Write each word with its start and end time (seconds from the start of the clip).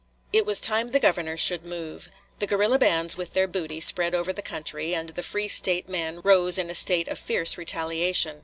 It 0.33 0.47
was 0.47 0.59
time 0.59 0.89
the 0.89 0.99
Governor 0.99 1.37
should 1.37 1.63
move. 1.63 2.09
The 2.39 2.47
guerrilla 2.47 2.79
bands 2.79 3.15
with 3.17 3.33
their 3.33 3.47
booty 3.47 3.79
spread 3.79 4.15
over 4.15 4.33
the 4.33 4.41
country, 4.41 4.95
and 4.95 5.09
the 5.09 5.21
free 5.21 5.47
State 5.47 5.87
men 5.87 6.21
rose 6.23 6.57
in 6.57 6.71
a 6.71 6.73
spirit 6.73 7.07
of 7.07 7.19
fierce 7.19 7.55
retaliation. 7.55 8.39